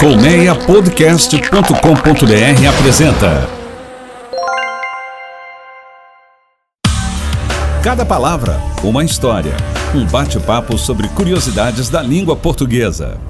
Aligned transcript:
Colmeiapodcast.com.br 0.00 2.66
apresenta 2.66 3.46
Cada 7.84 8.06
palavra, 8.06 8.58
uma 8.82 9.04
história. 9.04 9.52
Um 9.94 10.06
bate-papo 10.06 10.78
sobre 10.78 11.06
curiosidades 11.08 11.90
da 11.90 12.00
língua 12.00 12.34
portuguesa. 12.34 13.20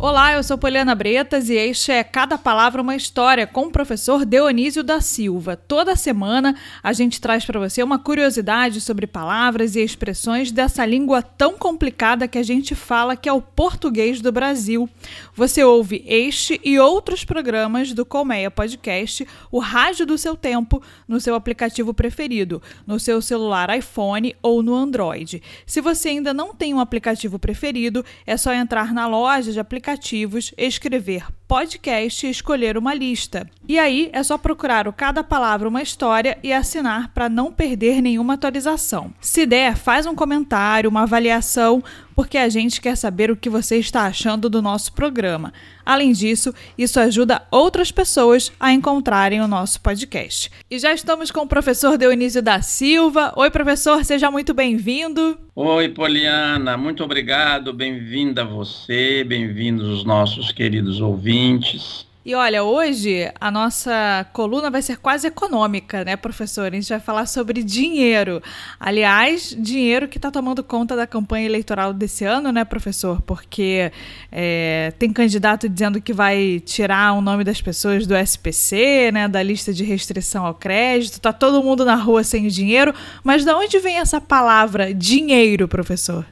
Olá, 0.00 0.34
eu 0.34 0.44
sou 0.44 0.56
Poliana 0.56 0.94
Bretas 0.94 1.50
e 1.50 1.54
este 1.54 1.90
é 1.90 2.04
Cada 2.04 2.38
Palavra 2.38 2.80
uma 2.80 2.94
História 2.94 3.48
com 3.48 3.62
o 3.62 3.72
professor 3.72 4.24
Dionísio 4.24 4.84
da 4.84 5.00
Silva. 5.00 5.56
Toda 5.56 5.96
semana 5.96 6.54
a 6.80 6.92
gente 6.92 7.20
traz 7.20 7.44
para 7.44 7.58
você 7.58 7.82
uma 7.82 7.98
curiosidade 7.98 8.80
sobre 8.80 9.08
palavras 9.08 9.74
e 9.74 9.80
expressões 9.80 10.52
dessa 10.52 10.86
língua 10.86 11.20
tão 11.20 11.58
complicada 11.58 12.28
que 12.28 12.38
a 12.38 12.44
gente 12.44 12.76
fala 12.76 13.16
que 13.16 13.28
é 13.28 13.32
o 13.32 13.42
português 13.42 14.20
do 14.20 14.30
Brasil. 14.30 14.88
Você 15.34 15.64
ouve 15.64 16.04
este 16.06 16.60
e 16.62 16.78
outros 16.78 17.24
programas 17.24 17.92
do 17.92 18.06
Colmeia 18.06 18.52
Podcast, 18.52 19.26
o 19.50 19.58
rádio 19.58 20.06
do 20.06 20.16
seu 20.16 20.36
tempo, 20.36 20.80
no 21.08 21.20
seu 21.20 21.34
aplicativo 21.34 21.92
preferido, 21.92 22.62
no 22.86 23.00
seu 23.00 23.20
celular 23.20 23.76
iPhone 23.76 24.36
ou 24.40 24.62
no 24.62 24.76
Android. 24.76 25.42
Se 25.66 25.80
você 25.80 26.10
ainda 26.10 26.32
não 26.32 26.54
tem 26.54 26.72
um 26.72 26.78
aplicativo 26.78 27.36
preferido, 27.36 28.04
é 28.24 28.36
só 28.36 28.54
entrar 28.54 28.94
na 28.94 29.08
loja 29.08 29.50
de 29.50 29.58
aplicativos 29.58 29.87
aplicativos, 29.88 30.52
escrever 30.58 31.26
podcast 31.46 32.26
e 32.26 32.30
escolher 32.30 32.76
uma 32.76 32.92
lista. 32.92 33.48
E 33.66 33.78
aí 33.78 34.10
é 34.12 34.22
só 34.22 34.36
procurar 34.36 34.86
o 34.86 34.92
Cada 34.92 35.24
Palavra 35.24 35.66
uma 35.66 35.80
História 35.80 36.36
e 36.42 36.52
assinar 36.52 37.08
para 37.14 37.28
não 37.30 37.50
perder 37.50 38.02
nenhuma 38.02 38.34
atualização. 38.34 39.10
Se 39.18 39.46
der, 39.46 39.76
faz 39.76 40.04
um 40.04 40.14
comentário, 40.14 40.90
uma 40.90 41.04
avaliação, 41.04 41.82
porque 42.18 42.36
a 42.36 42.48
gente 42.48 42.80
quer 42.80 42.96
saber 42.96 43.30
o 43.30 43.36
que 43.36 43.48
você 43.48 43.76
está 43.76 44.02
achando 44.02 44.50
do 44.50 44.60
nosso 44.60 44.92
programa. 44.92 45.52
Além 45.86 46.10
disso, 46.10 46.52
isso 46.76 46.98
ajuda 46.98 47.42
outras 47.48 47.92
pessoas 47.92 48.50
a 48.58 48.72
encontrarem 48.72 49.40
o 49.40 49.46
nosso 49.46 49.80
podcast. 49.80 50.50
E 50.68 50.80
já 50.80 50.92
estamos 50.92 51.30
com 51.30 51.42
o 51.42 51.46
professor 51.46 51.96
Dionísio 51.96 52.42
da 52.42 52.60
Silva. 52.60 53.32
Oi, 53.36 53.48
professor, 53.52 54.04
seja 54.04 54.32
muito 54.32 54.52
bem-vindo. 54.52 55.38
Oi, 55.54 55.90
Poliana, 55.90 56.76
muito 56.76 57.04
obrigado. 57.04 57.72
Bem-vinda 57.72 58.44
você, 58.44 59.22
bem-vindos 59.22 59.86
os 59.86 60.04
nossos 60.04 60.50
queridos 60.50 61.00
ouvintes 61.00 61.18
ouvintes. 61.18 62.07
E 62.28 62.34
olha, 62.34 62.62
hoje 62.62 63.32
a 63.40 63.50
nossa 63.50 64.26
coluna 64.34 64.68
vai 64.70 64.82
ser 64.82 64.98
quase 64.98 65.26
econômica, 65.26 66.04
né, 66.04 66.14
professor? 66.14 66.70
A 66.70 66.74
gente 66.74 66.86
vai 66.90 67.00
falar 67.00 67.24
sobre 67.24 67.62
dinheiro. 67.62 68.42
Aliás, 68.78 69.56
dinheiro 69.58 70.06
que 70.06 70.18
está 70.18 70.30
tomando 70.30 70.62
conta 70.62 70.94
da 70.94 71.06
campanha 71.06 71.46
eleitoral 71.46 71.94
desse 71.94 72.26
ano, 72.26 72.52
né, 72.52 72.66
professor? 72.66 73.22
Porque 73.22 73.90
é, 74.30 74.92
tem 74.98 75.10
candidato 75.10 75.70
dizendo 75.70 76.02
que 76.02 76.12
vai 76.12 76.60
tirar 76.66 77.14
o 77.14 77.22
nome 77.22 77.44
das 77.44 77.62
pessoas 77.62 78.06
do 78.06 78.14
SPC, 78.14 79.10
né, 79.10 79.26
da 79.26 79.42
lista 79.42 79.72
de 79.72 79.82
restrição 79.82 80.44
ao 80.44 80.54
crédito. 80.54 81.22
Tá 81.22 81.32
todo 81.32 81.64
mundo 81.64 81.82
na 81.82 81.94
rua 81.94 82.22
sem 82.22 82.46
dinheiro. 82.48 82.94
Mas 83.24 83.42
de 83.42 83.50
onde 83.52 83.78
vem 83.78 83.96
essa 83.96 84.20
palavra 84.20 84.92
dinheiro, 84.92 85.66
professor? 85.66 86.26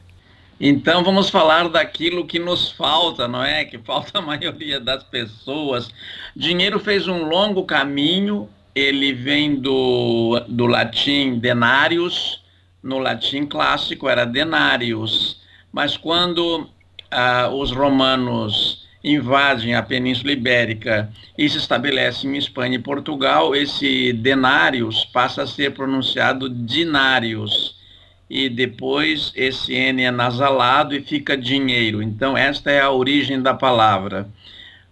Então 0.59 1.05
vamos 1.05 1.29
falar 1.29 1.69
daquilo 1.69 2.27
que 2.27 2.39
nos 2.39 2.71
falta, 2.71 3.29
não 3.29 3.45
é? 3.45 3.65
Que 3.65 3.77
falta 3.79 4.19
a 4.19 4.23
maioria 4.23 4.81
das 4.81 5.05
pessoas. 5.05 5.91
Dinheiro 6.35 6.81
fez 6.81 7.07
um 7.07 7.25
longo 7.25 7.65
caminho, 7.65 8.49
ele 8.75 9.13
vem 9.13 9.57
do, 9.57 10.41
do 10.49 10.67
latim 10.67 11.39
denarius, 11.39 12.43
no 12.83 12.99
latim 12.99 13.45
clássico 13.45 14.09
era 14.09 14.25
denarius, 14.25 15.43
mas 15.71 15.97
quando 15.97 16.69
ah, 17.11 17.51
os 17.53 17.71
romanos 17.71 18.87
invadem 19.05 19.75
a 19.75 19.83
Península 19.83 20.33
Ibérica 20.33 21.13
e 21.37 21.49
se 21.49 21.59
estabelecem 21.59 22.35
em 22.35 22.39
Espanha 22.39 22.77
e 22.77 22.83
Portugal, 22.83 23.55
esse 23.55 24.13
denarius 24.15 25.05
passa 25.05 25.43
a 25.43 25.47
ser 25.47 25.75
pronunciado 25.75 26.49
dinários 26.49 27.76
e 28.29 28.49
depois 28.49 29.33
esse 29.35 29.73
N 29.73 30.03
é 30.03 30.11
nasalado 30.11 30.95
e 30.95 31.01
fica 31.01 31.37
dinheiro. 31.37 32.03
Então, 32.03 32.37
esta 32.37 32.71
é 32.71 32.81
a 32.81 32.91
origem 32.91 33.41
da 33.41 33.55
palavra. 33.55 34.29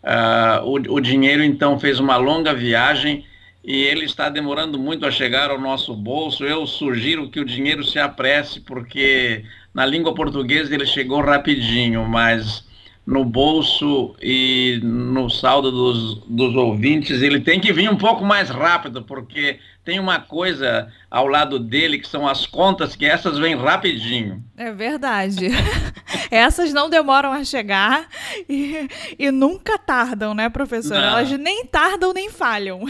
Uh, 0.02 0.64
o, 0.64 0.94
o, 0.96 1.00
dinheiro, 1.00 1.42
então, 1.42 1.78
fez 1.78 1.98
uma 1.98 2.16
longa 2.16 2.54
viagem 2.54 3.24
e 3.64 3.82
ele 3.82 4.04
está 4.04 4.28
demorando 4.28 4.78
muito 4.78 5.04
a 5.06 5.10
chegar 5.10 5.50
ao 5.50 5.60
nosso 5.60 5.94
bolso. 5.94 6.44
Eu 6.44 6.66
sugiro 6.66 7.28
que 7.28 7.40
o 7.40 7.44
dinheiro 7.44 7.82
se 7.82 7.98
apresse, 7.98 8.60
porque 8.60 9.44
na 9.72 9.84
língua 9.84 10.14
portuguesa 10.14 10.72
ele 10.74 10.86
chegou 10.86 11.20
rapidinho, 11.20 12.06
mas 12.06 12.63
no 13.06 13.24
bolso 13.24 14.14
e 14.20 14.80
no 14.82 15.28
saldo 15.28 15.70
dos, 15.70 16.24
dos 16.26 16.56
ouvintes, 16.56 17.20
ele 17.20 17.40
tem 17.40 17.60
que 17.60 17.72
vir 17.72 17.90
um 17.90 17.96
pouco 17.96 18.24
mais 18.24 18.48
rápido, 18.48 19.02
porque 19.02 19.58
tem 19.84 20.00
uma 20.00 20.18
coisa 20.18 20.88
ao 21.10 21.26
lado 21.26 21.58
dele 21.58 21.98
que 21.98 22.08
são 22.08 22.26
as 22.26 22.46
contas, 22.46 22.96
que 22.96 23.04
essas 23.04 23.38
vêm 23.38 23.54
rapidinho. 23.54 24.42
É 24.56 24.72
verdade. 24.72 25.48
essas 26.30 26.72
não 26.72 26.88
demoram 26.88 27.30
a 27.30 27.44
chegar 27.44 28.08
e, 28.48 28.88
e 29.18 29.30
nunca 29.30 29.78
tardam, 29.78 30.32
né, 30.32 30.48
professor? 30.48 30.94
Não. 30.94 31.18
Elas 31.18 31.30
nem 31.32 31.66
tardam 31.66 32.14
nem 32.14 32.30
falham. 32.30 32.80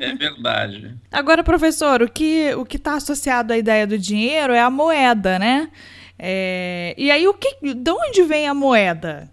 é 0.00 0.14
verdade. 0.14 0.94
Agora, 1.10 1.42
professor, 1.42 2.02
o 2.02 2.08
que 2.08 2.54
o 2.54 2.64
está 2.70 2.94
associado 2.94 3.52
à 3.52 3.58
ideia 3.58 3.84
do 3.84 3.98
dinheiro 3.98 4.52
é 4.52 4.60
a 4.60 4.70
moeda, 4.70 5.40
né? 5.40 5.68
É, 6.18 6.94
e 6.96 7.10
aí, 7.10 7.26
o 7.26 7.34
que, 7.34 7.74
de 7.74 7.90
onde 7.90 8.22
vem 8.22 8.46
a 8.46 8.54
moeda? 8.54 9.30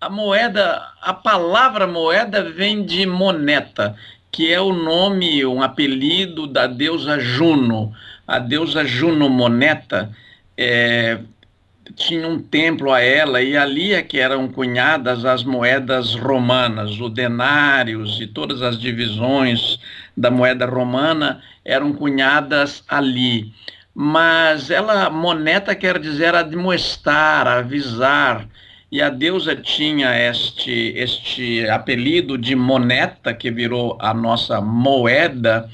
A 0.00 0.08
moeda, 0.08 0.82
a 1.02 1.12
palavra 1.12 1.86
moeda 1.86 2.42
vem 2.50 2.82
de 2.84 3.04
moneta, 3.04 3.94
que 4.32 4.50
é 4.50 4.58
o 4.58 4.72
nome, 4.72 5.44
um 5.44 5.62
apelido 5.62 6.46
da 6.46 6.66
deusa 6.66 7.20
Juno. 7.20 7.92
A 8.26 8.38
deusa 8.38 8.82
Juno 8.84 9.28
Moneta 9.28 10.10
é, 10.56 11.18
tinha 11.94 12.26
um 12.26 12.40
templo 12.40 12.90
a 12.90 13.00
ela 13.00 13.42
e 13.42 13.56
ali 13.56 13.92
é 13.92 14.02
que 14.02 14.18
eram 14.18 14.48
cunhadas 14.48 15.26
as 15.26 15.44
moedas 15.44 16.14
romanas, 16.14 16.98
o 16.98 17.10
denários 17.10 18.20
e 18.22 18.26
todas 18.26 18.62
as 18.62 18.80
divisões 18.80 19.78
da 20.16 20.30
moeda 20.30 20.64
romana 20.64 21.42
eram 21.62 21.92
cunhadas 21.92 22.82
ali. 22.88 23.52
Mas 23.94 24.70
ela, 24.70 25.10
moneta 25.10 25.74
quer 25.74 25.98
dizer 25.98 26.34
admoestar, 26.34 27.46
avisar, 27.46 28.48
e 28.90 29.00
a 29.00 29.08
deusa 29.08 29.54
tinha 29.54 30.10
este, 30.28 30.92
este 30.96 31.68
apelido 31.68 32.36
de 32.36 32.56
moneta, 32.56 33.32
que 33.32 33.50
virou 33.50 33.96
a 34.00 34.12
nossa 34.12 34.60
moeda, 34.60 35.68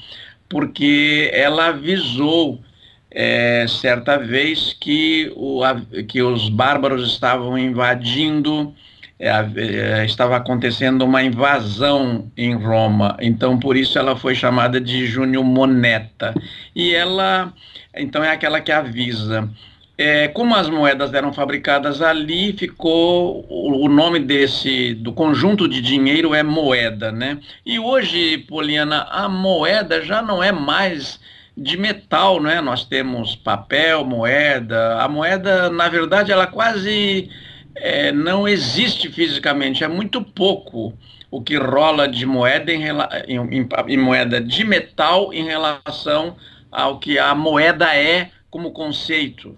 porque 0.47 1.29
ela 1.33 1.67
avisou 1.69 2.61
é, 3.09 3.65
certa 3.67 4.17
vez 4.17 4.75
que, 4.79 5.31
o, 5.35 5.63
a, 5.63 5.81
que 6.07 6.21
os 6.21 6.49
bárbaros 6.49 7.11
estavam 7.11 7.57
invadindo, 7.57 8.73
é, 9.19 9.29
é, 9.29 10.05
estava 10.05 10.35
acontecendo 10.37 11.03
uma 11.03 11.23
invasão 11.23 12.31
em 12.37 12.53
Roma, 12.53 13.17
então 13.19 13.57
por 13.57 13.75
isso 13.75 13.97
ela 13.97 14.15
foi 14.15 14.35
chamada 14.35 14.79
de 14.79 15.07
Júnior 15.07 15.43
Moneta. 15.43 16.35
E 16.75 16.93
ela, 16.93 17.51
então, 17.95 18.23
é 18.23 18.29
aquela 18.29 18.61
que 18.61 18.71
avisa. 18.71 19.49
É, 19.97 20.27
como 20.27 20.53
as 20.53 20.69
moedas 20.69 21.11
eram 21.11 21.33
fabricadas 21.33 22.03
ali, 22.03 22.53
ficou 22.53 23.43
o, 23.49 23.89
nome 23.89 24.19
desse 24.19 24.93
do 24.93 25.11
conjunto 25.11 25.67
de 25.67 25.81
dinheiro 25.81 26.35
é 26.35 26.43
moeda, 26.43 27.11
né? 27.11 27.39
E 27.65 27.79
hoje, 27.79 28.37
Poliana, 28.37 29.07
a 29.09 29.27
moeda 29.27 30.03
já 30.03 30.21
não 30.21 30.43
é 30.43 30.51
mais 30.51 31.19
de 31.57 31.75
metal, 31.77 32.39
né? 32.39 32.61
Nós 32.61 32.85
temos 32.85 33.35
papel, 33.35 34.05
moeda. 34.05 35.01
A 35.01 35.07
moeda, 35.07 35.67
na 35.71 35.89
verdade, 35.89 36.31
ela 36.31 36.45
quase 36.45 37.31
é, 37.75 38.11
não 38.11 38.47
existe 38.47 39.11
fisicamente. 39.11 39.83
É 39.83 39.87
muito 39.87 40.21
pouco 40.21 40.93
o 41.31 41.41
que 41.41 41.57
rola 41.57 42.07
de 42.07 42.23
moeda 42.23 42.71
em, 42.71 42.83
em, 42.83 43.61
em, 43.61 43.69
em 43.87 43.97
moeda 43.97 44.39
de 44.39 44.63
metal 44.63 45.33
em 45.33 45.43
relação 45.43 46.35
ao 46.71 46.99
que 46.99 47.17
a 47.17 47.33
moeda 47.33 47.95
é 47.95 48.29
como 48.51 48.71
conceito. 48.71 49.57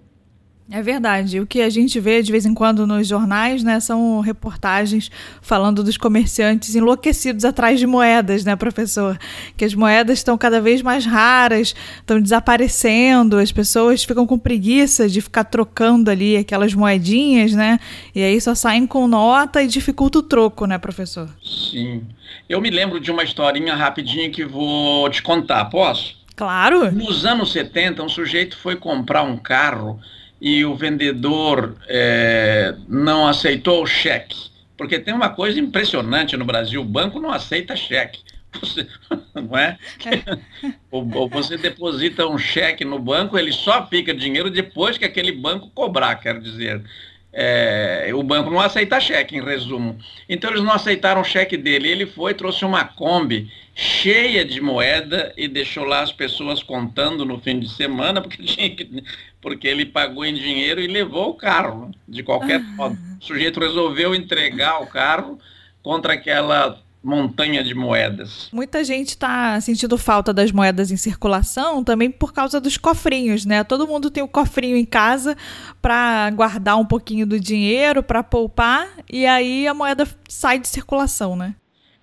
É 0.70 0.80
verdade. 0.80 1.40
O 1.40 1.46
que 1.46 1.60
a 1.60 1.68
gente 1.68 1.98
vê 1.98 2.22
de 2.22 2.30
vez 2.30 2.46
em 2.46 2.54
quando 2.54 2.86
nos 2.86 3.08
jornais, 3.08 3.64
né, 3.64 3.80
são 3.80 4.20
reportagens 4.20 5.10
falando 5.42 5.82
dos 5.82 5.96
comerciantes 5.96 6.76
enlouquecidos 6.76 7.44
atrás 7.44 7.80
de 7.80 7.88
moedas, 7.88 8.44
né, 8.44 8.54
professor? 8.54 9.18
Que 9.56 9.64
as 9.64 9.74
moedas 9.74 10.20
estão 10.20 10.38
cada 10.38 10.60
vez 10.60 10.80
mais 10.80 11.04
raras, 11.04 11.74
estão 11.96 12.20
desaparecendo, 12.20 13.36
as 13.38 13.50
pessoas 13.50 14.04
ficam 14.04 14.24
com 14.26 14.38
preguiça 14.38 15.08
de 15.08 15.20
ficar 15.20 15.42
trocando 15.42 16.08
ali 16.08 16.36
aquelas 16.36 16.72
moedinhas, 16.72 17.52
né? 17.52 17.80
E 18.14 18.22
aí 18.22 18.40
só 18.40 18.54
saem 18.54 18.86
com 18.86 19.08
nota 19.08 19.62
e 19.62 19.66
dificulta 19.66 20.20
o 20.20 20.22
troco, 20.22 20.66
né, 20.66 20.78
professor? 20.78 21.28
Sim. 21.42 22.04
Eu 22.48 22.60
me 22.60 22.70
lembro 22.70 23.00
de 23.00 23.10
uma 23.10 23.24
historinha 23.24 23.74
rapidinha 23.74 24.30
que 24.30 24.44
vou 24.44 25.10
te 25.10 25.20
contar, 25.20 25.64
posso? 25.64 26.14
Claro. 26.36 26.92
Nos 26.92 27.26
anos 27.26 27.52
70, 27.52 28.02
um 28.02 28.08
sujeito 28.08 28.56
foi 28.56 28.76
comprar 28.76 29.22
um 29.22 29.36
carro 29.36 30.00
e 30.40 30.64
o 30.64 30.74
vendedor 30.74 31.76
é, 31.86 32.74
não 32.88 33.26
aceitou 33.26 33.82
o 33.82 33.86
cheque, 33.86 34.50
Porque 34.76 34.98
tem 34.98 35.12
uma 35.12 35.28
coisa 35.28 35.60
impressionante 35.60 36.36
no 36.36 36.44
Brasil: 36.44 36.80
o 36.80 36.84
banco 36.84 37.20
não 37.20 37.30
aceita 37.30 37.76
cheque. 37.76 38.20
Você, 38.60 38.84
não 39.32 39.56
é? 39.56 39.78
Ou 40.90 41.28
você 41.28 41.56
deposita 41.56 42.26
um 42.26 42.36
cheque 42.36 42.84
no 42.84 42.98
banco, 42.98 43.38
ele 43.38 43.52
só 43.52 43.86
fica 43.86 44.12
dinheiro 44.12 44.50
depois 44.50 44.98
que 44.98 45.04
aquele 45.04 45.30
banco 45.30 45.70
cobrar, 45.70 46.16
quer 46.16 46.40
dizer. 46.40 46.82
É, 47.32 48.10
o 48.12 48.22
banco 48.22 48.50
não 48.50 48.60
aceita 48.60 49.00
cheque, 49.00 49.36
em 49.36 49.42
resumo. 49.42 49.98
Então 50.28 50.50
eles 50.50 50.62
não 50.62 50.72
aceitaram 50.72 51.20
o 51.20 51.24
cheque 51.24 51.56
dele. 51.56 51.88
Ele 51.88 52.06
foi, 52.06 52.34
trouxe 52.34 52.64
uma 52.64 52.84
Kombi 52.84 53.50
cheia 53.74 54.44
de 54.44 54.60
moeda 54.60 55.32
e 55.36 55.46
deixou 55.46 55.84
lá 55.84 56.00
as 56.02 56.12
pessoas 56.12 56.62
contando 56.62 57.24
no 57.24 57.40
fim 57.40 57.58
de 57.58 57.68
semana, 57.68 58.20
porque, 58.20 58.42
tinha 58.42 58.70
que, 58.70 59.04
porque 59.40 59.68
ele 59.68 59.86
pagou 59.86 60.24
em 60.24 60.34
dinheiro 60.34 60.80
e 60.80 60.86
levou 60.86 61.30
o 61.30 61.34
carro. 61.34 61.90
De 62.06 62.22
qualquer 62.22 62.60
modo, 62.60 62.98
o 63.20 63.24
sujeito 63.24 63.60
resolveu 63.60 64.14
entregar 64.14 64.82
o 64.82 64.86
carro 64.86 65.38
contra 65.82 66.14
aquela 66.14 66.80
montanha 67.02 67.64
de 67.64 67.74
moedas. 67.74 68.48
Muita 68.52 68.84
gente 68.84 69.10
está 69.10 69.60
sentindo 69.60 69.96
falta 69.96 70.32
das 70.34 70.52
moedas 70.52 70.90
em 70.90 70.96
circulação 70.96 71.82
também 71.82 72.10
por 72.10 72.32
causa 72.32 72.60
dos 72.60 72.76
cofrinhos, 72.76 73.46
né? 73.46 73.64
Todo 73.64 73.86
mundo 73.86 74.10
tem 74.10 74.22
o 74.22 74.26
um 74.26 74.28
cofrinho 74.28 74.76
em 74.76 74.84
casa 74.84 75.36
para 75.80 76.30
guardar 76.30 76.76
um 76.76 76.84
pouquinho 76.84 77.26
do 77.26 77.40
dinheiro, 77.40 78.02
para 78.02 78.22
poupar, 78.22 78.88
e 79.10 79.26
aí 79.26 79.66
a 79.66 79.72
moeda 79.72 80.06
sai 80.28 80.58
de 80.58 80.68
circulação, 80.68 81.34
né? 81.34 81.54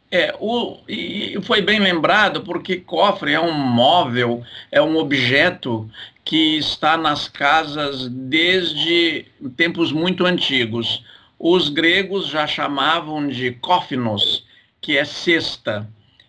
É, 0.10 0.34
o, 0.40 0.78
e 0.88 1.38
foi 1.44 1.62
bem 1.62 1.80
lembrado 1.80 2.42
porque 2.42 2.78
cofre 2.78 3.34
é 3.34 3.40
um 3.42 3.52
móvel, 3.52 4.42
é 4.72 4.82
um 4.82 4.96
objeto 4.96 5.90
que 6.24 6.58
está 6.58 6.98
nas 6.98 7.28
casas 7.28 8.08
desde 8.08 9.26
tempos 9.58 9.92
muito 9.92 10.26
antigos. 10.26 11.04
Os 11.38 11.68
gregos 11.70 12.28
já 12.28 12.48
chamavam 12.48 13.28
de 13.28 13.52
cófinos, 13.52 14.47
que 14.82 14.98
é 14.98 15.06
cesta. 15.06 15.88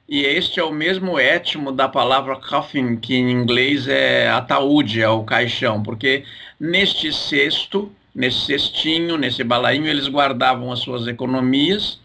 E 0.08 0.22
este 0.22 0.58
é 0.58 0.64
o 0.64 0.72
mesmo 0.72 1.18
étimo 1.18 1.70
da 1.70 1.86
palavra 1.86 2.36
coffin, 2.36 2.96
que 2.96 3.14
em 3.14 3.30
inglês 3.30 3.86
é 3.86 4.28
ataúde, 4.28 5.02
é 5.02 5.08
o 5.08 5.22
caixão, 5.22 5.82
porque 5.82 6.24
neste 6.58 7.12
cesto, 7.12 7.92
nesse 8.14 8.46
cestinho, 8.46 9.18
nesse 9.18 9.44
balainho, 9.44 9.86
eles 9.86 10.08
guardavam 10.08 10.72
as 10.72 10.78
suas 10.78 11.06
economias 11.06 12.00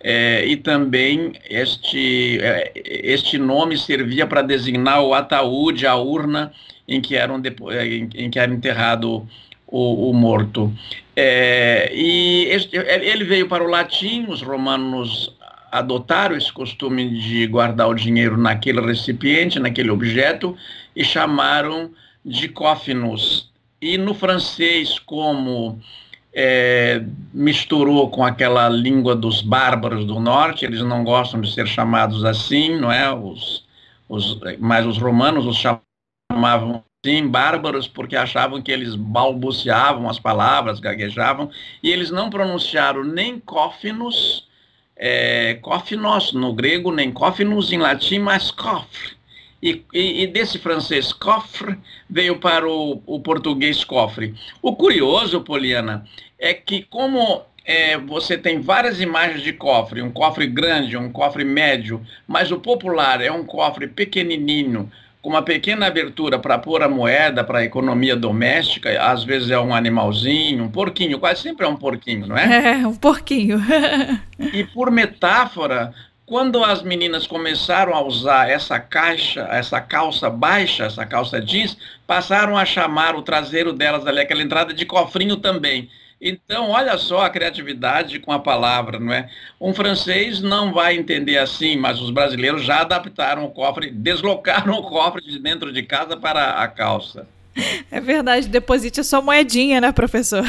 é, 0.00 0.44
e 0.44 0.56
também 0.56 1.32
este, 1.48 2.38
é, 2.42 2.72
este 2.84 3.38
nome 3.38 3.78
servia 3.78 4.26
para 4.26 4.42
designar 4.42 5.02
o 5.02 5.14
ataúde, 5.14 5.86
a 5.86 5.94
urna 5.94 6.52
em 6.86 7.00
que, 7.00 7.16
eram 7.16 7.40
em, 7.40 8.10
em 8.14 8.30
que 8.30 8.38
era 8.38 8.52
enterrado 8.52 9.26
o, 9.66 10.10
o 10.10 10.12
morto. 10.12 10.70
É, 11.16 11.90
e 11.94 12.46
este, 12.50 12.76
ele 12.76 13.24
veio 13.24 13.48
para 13.48 13.64
o 13.64 13.68
latim, 13.68 14.26
os 14.28 14.42
romanos 14.42 15.32
adotaram 15.74 16.36
esse 16.36 16.52
costume 16.52 17.18
de 17.20 17.48
guardar 17.48 17.88
o 17.88 17.94
dinheiro 17.94 18.36
naquele 18.36 18.80
recipiente, 18.80 19.58
naquele 19.58 19.90
objeto, 19.90 20.56
e 20.94 21.02
chamaram 21.04 21.90
de 22.24 22.48
coffinus. 22.48 23.50
E 23.82 23.98
no 23.98 24.14
francês, 24.14 25.00
como 25.00 25.80
é, 26.32 27.02
misturou 27.32 28.08
com 28.08 28.24
aquela 28.24 28.68
língua 28.68 29.16
dos 29.16 29.42
bárbaros 29.42 30.04
do 30.04 30.20
norte, 30.20 30.64
eles 30.64 30.80
não 30.80 31.02
gostam 31.02 31.40
de 31.40 31.52
ser 31.52 31.66
chamados 31.66 32.24
assim, 32.24 32.78
não 32.78 32.92
é? 32.92 33.12
Os, 33.12 33.64
os, 34.08 34.38
mas 34.60 34.86
os 34.86 34.96
romanos 34.96 35.44
os 35.44 35.56
chamavam 35.56 36.84
assim, 37.04 37.26
bárbaros, 37.26 37.88
porque 37.88 38.14
achavam 38.14 38.62
que 38.62 38.70
eles 38.70 38.94
balbuciavam 38.94 40.08
as 40.08 40.20
palavras, 40.20 40.78
gaguejavam, 40.78 41.50
e 41.82 41.90
eles 41.90 42.12
não 42.12 42.30
pronunciaram 42.30 43.02
nem 43.02 43.40
coffinus, 43.40 44.46
é, 44.96 45.54
cofnos 45.54 46.32
no 46.32 46.52
grego, 46.52 46.92
nem 46.92 47.10
coffinus 47.10 47.72
em 47.72 47.78
latim, 47.78 48.18
mas 48.18 48.50
cofre. 48.50 49.14
E, 49.62 49.82
e, 49.94 50.22
e, 50.22 50.26
desse 50.26 50.58
francês 50.58 51.12
cofre 51.12 51.78
veio 52.08 52.38
para 52.38 52.68
o, 52.68 53.02
o, 53.06 53.20
português 53.20 53.82
cofre. 53.82 54.34
O 54.60 54.76
curioso, 54.76 55.40
Poliana, 55.40 56.04
é 56.38 56.52
que 56.52 56.82
como 56.82 57.42
é, 57.64 57.96
você 57.96 58.36
tem 58.36 58.60
várias 58.60 59.00
imagens 59.00 59.42
de 59.42 59.54
cofre, 59.54 60.02
um 60.02 60.12
cofre 60.12 60.46
grande, 60.46 60.98
um 60.98 61.10
cofre 61.10 61.44
médio, 61.44 62.04
mas 62.28 62.52
o 62.52 62.60
popular 62.60 63.22
é 63.22 63.32
um 63.32 63.44
cofre 63.44 63.86
pequenininho, 63.86 64.92
com 65.24 65.30
uma 65.30 65.40
pequena 65.40 65.86
abertura 65.86 66.38
para 66.38 66.58
pôr 66.58 66.82
a 66.82 66.88
moeda 66.88 67.42
para 67.42 67.60
a 67.60 67.64
economia 67.64 68.14
doméstica, 68.14 68.90
às 69.02 69.24
vezes 69.24 69.50
é 69.50 69.58
um 69.58 69.74
animalzinho, 69.74 70.62
um 70.62 70.68
porquinho, 70.68 71.18
quase 71.18 71.40
sempre 71.40 71.64
é 71.64 71.68
um 71.68 71.76
porquinho, 71.76 72.26
não 72.26 72.36
é? 72.36 72.44
É, 72.74 72.86
um 72.86 72.94
porquinho. 72.94 73.58
e 74.38 74.64
por 74.64 74.90
metáfora, 74.90 75.94
quando 76.26 76.62
as 76.62 76.82
meninas 76.82 77.26
começaram 77.26 77.94
a 77.94 78.02
usar 78.02 78.50
essa 78.50 78.78
caixa, 78.78 79.48
essa 79.50 79.80
calça 79.80 80.28
baixa, 80.28 80.84
essa 80.84 81.06
calça 81.06 81.40
jeans, 81.40 81.74
passaram 82.06 82.54
a 82.54 82.66
chamar 82.66 83.16
o 83.16 83.22
traseiro 83.22 83.72
delas 83.72 84.06
ali, 84.06 84.20
aquela 84.20 84.42
entrada 84.42 84.74
de 84.74 84.84
cofrinho 84.84 85.38
também. 85.38 85.88
Então, 86.20 86.70
olha 86.70 86.96
só 86.96 87.22
a 87.22 87.30
criatividade 87.30 88.18
com 88.18 88.32
a 88.32 88.38
palavra, 88.38 88.98
não 88.98 89.12
é? 89.12 89.28
Um 89.60 89.74
francês 89.74 90.40
não 90.40 90.72
vai 90.72 90.96
entender 90.96 91.38
assim, 91.38 91.76
mas 91.76 92.00
os 92.00 92.10
brasileiros 92.10 92.64
já 92.64 92.80
adaptaram 92.80 93.44
o 93.44 93.50
cofre, 93.50 93.90
deslocaram 93.90 94.74
o 94.78 94.82
cofre 94.82 95.22
de 95.22 95.38
dentro 95.38 95.72
de 95.72 95.82
casa 95.82 96.16
para 96.16 96.62
a 96.62 96.68
calça. 96.68 97.26
É 97.90 98.00
verdade, 98.00 98.48
deposite 98.48 99.00
a 99.00 99.04
sua 99.04 99.20
moedinha, 99.22 99.80
né, 99.80 99.92
professor? 99.92 100.44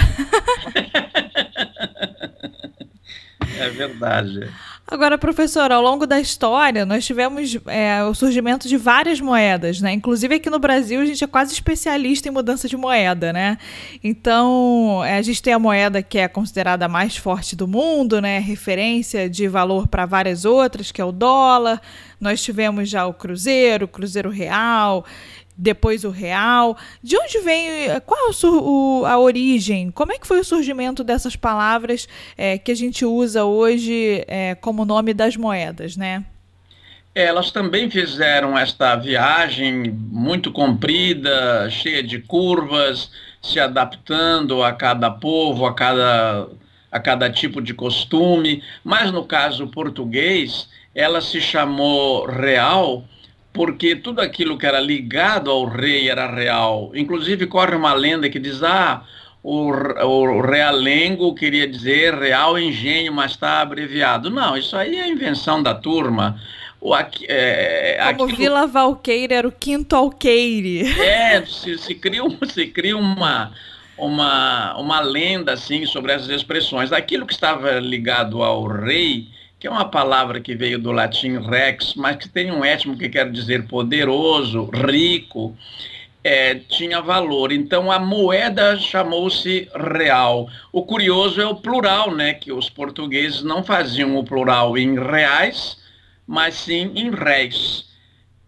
é 3.60 3.70
verdade. 3.70 4.50
Agora, 4.88 5.18
professor, 5.18 5.72
ao 5.72 5.82
longo 5.82 6.06
da 6.06 6.20
história, 6.20 6.86
nós 6.86 7.04
tivemos 7.04 7.58
é, 7.66 8.04
o 8.04 8.14
surgimento 8.14 8.68
de 8.68 8.78
várias 8.78 9.20
moedas, 9.20 9.82
né? 9.82 9.92
Inclusive 9.92 10.36
aqui 10.36 10.48
no 10.48 10.60
Brasil, 10.60 11.02
a 11.02 11.06
gente 11.06 11.24
é 11.24 11.28
quase 11.28 11.54
especialista 11.54 12.28
em 12.30 12.32
mudança 12.32 12.68
de 12.70 12.78
moeda, 12.78 13.34
né? 13.34 13.58
Então, 14.04 15.04
é, 15.04 15.18
a 15.18 15.22
gente 15.24 15.42
tem 15.42 15.54
a 15.54 15.60
moeda 15.60 16.04
que 16.04 16.20
é 16.20 16.28
considerada 16.28 16.86
a 16.86 16.88
mais 16.88 17.18
forte 17.18 17.56
do 17.56 17.68
mundo, 17.68 18.22
né? 18.22 18.38
Referência 18.38 19.28
de 19.28 19.48
valor 19.48 19.88
para 19.88 20.06
várias 20.06 20.46
outras, 20.46 20.92
que 20.92 21.02
é 21.02 21.06
o 21.06 21.12
dólar. 21.12 21.82
Nós 22.22 22.44
tivemos 22.44 22.88
já 22.88 23.08
o 23.08 23.14
cruzeiro, 23.14 23.86
o 23.86 23.88
cruzeiro 23.88 24.30
real 24.30 25.04
depois 25.58 26.04
o 26.04 26.10
real. 26.10 26.78
De 27.02 27.18
onde 27.18 27.40
vem, 27.40 28.00
qual 28.06 28.30
é 28.30 29.08
a 29.08 29.18
origem? 29.18 29.92
Como 29.92 30.12
é 30.12 30.20
que 30.20 30.28
foi 30.28 30.40
o 30.40 30.44
surgimento 30.44 31.04
dessas 31.04 31.36
palavras 31.36 32.08
é, 32.38 32.58
que 32.58 32.72
a 32.72 32.76
gente 32.76 33.06
usa 33.06 33.44
hoje 33.44 34.24
é, 34.28 34.56
como 34.56 34.86
nome 34.86 35.14
das 35.14 35.36
moedas, 35.38 35.96
né? 35.96 36.26
Elas 37.14 37.50
também 37.50 37.90
fizeram 37.90 38.58
esta 38.58 38.94
viagem 38.98 39.90
muito 39.90 40.52
comprida, 40.52 41.70
cheia 41.70 42.04
de 42.04 42.20
curvas, 42.20 43.10
se 43.42 43.58
adaptando 43.58 44.62
a 44.62 44.74
cada 44.74 45.10
povo, 45.10 45.66
a 45.66 45.74
cada, 45.74 46.50
a 46.92 47.00
cada 47.00 47.30
tipo 47.30 47.62
de 47.62 47.74
costume. 47.74 48.62
Mas 48.84 49.12
no 49.12 49.24
caso 49.24 49.68
português, 49.68 50.68
ela 50.94 51.22
se 51.22 51.40
chamou 51.40 52.26
real 52.26 53.06
porque 53.56 53.96
tudo 53.96 54.20
aquilo 54.20 54.58
que 54.58 54.66
era 54.66 54.82
ligado 54.82 55.50
ao 55.50 55.66
rei 55.66 56.10
era 56.10 56.30
real. 56.30 56.92
Inclusive 56.94 57.48
corre 57.48 57.74
uma 57.74 57.94
lenda 57.94 58.30
que 58.30 58.38
diz, 58.38 58.62
ah, 58.62 59.04
o, 59.42 59.72
o 59.72 60.42
realengo 60.42 61.34
queria 61.34 61.66
dizer 61.66 62.14
real 62.14 62.60
engenho, 62.60 63.14
mas 63.14 63.32
está 63.32 63.62
abreviado. 63.62 64.30
Não, 64.30 64.58
isso 64.58 64.76
aí 64.76 64.98
é 64.98 65.08
invenção 65.08 65.64
da 65.64 65.74
turma. 65.74 66.38
O, 66.82 66.94
é, 66.98 67.98
Como 68.18 68.26
aquilo... 68.26 68.38
Vila 68.38 68.68
Valqueire 68.68 69.34
era 69.34 69.48
o 69.48 69.52
quinto 69.52 69.96
alqueire. 69.96 70.82
É, 71.00 71.44
se, 71.46 71.78
se 71.78 71.96
cria, 71.96 72.22
se 72.50 72.68
cria 72.68 72.98
uma, 72.98 73.54
uma, 73.98 74.78
uma 74.78 75.00
lenda 75.00 75.54
assim 75.54 75.86
sobre 75.86 76.12
essas 76.12 76.30
expressões. 76.30 76.92
Aquilo 76.92 77.26
que 77.26 77.34
estava 77.34 77.80
ligado 77.80 78.44
ao 78.44 78.68
rei 78.68 79.30
que 79.66 79.68
é 79.68 79.72
uma 79.72 79.90
palavra 79.90 80.40
que 80.40 80.54
veio 80.54 80.78
do 80.78 80.92
latim 80.92 81.40
rex, 81.40 81.96
mas 81.96 82.18
que 82.18 82.30
tem 82.30 82.52
um 82.52 82.64
étimo 82.64 82.96
que 82.96 83.10
quer 83.10 83.32
dizer 83.32 83.66
poderoso, 83.68 84.70
rico, 84.72 85.58
é, 86.24 86.54
tinha 86.54 87.02
valor. 87.02 87.52
Então 87.52 87.92
a 87.92 87.98
moeda 87.98 88.78
chamou-se 88.78 89.68
real. 89.74 90.48
O 90.72 90.84
curioso 90.84 91.42
é 91.42 91.48
o 91.48 91.56
plural, 91.56 92.14
né? 92.14 92.36
Que 92.36 92.52
os 92.52 92.70
portugueses 92.70 93.42
não 93.42 93.64
faziam 93.64 94.16
o 94.16 94.24
plural 94.24 94.78
em 94.78 95.00
reais, 95.00 95.80
mas 96.28 96.54
sim 96.54 96.92
em 96.94 97.10
réis. 97.10 97.86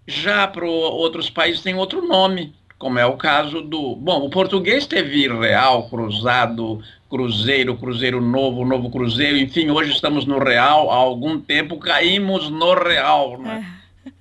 Já 0.06 0.48
para 0.48 0.68
outros 0.68 1.32
países 1.32 1.64
tem 1.64 1.74
outro 1.74 2.08
nome, 2.08 2.54
como 2.78 3.00
é 3.00 3.06
o 3.06 3.18
caso 3.18 3.62
do. 3.62 3.96
Bom, 3.96 4.26
o 4.26 4.30
português 4.30 4.86
teve 4.86 5.28
real, 5.28 5.90
cruzado, 5.90 6.82
cruzeiro, 7.10 7.78
cruzeiro 7.78 8.22
novo, 8.22 8.66
novo 8.66 8.90
cruzeiro, 8.90 9.38
enfim, 9.38 9.70
hoje 9.70 9.92
estamos 9.92 10.26
no 10.26 10.40
real, 10.40 10.92
há 10.92 10.96
algum 10.96 11.40
tempo 11.40 11.80
caímos 11.80 12.50
no 12.50 12.74
real. 12.74 13.40
Né? 13.40 13.66